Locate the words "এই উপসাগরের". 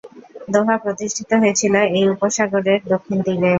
1.97-2.79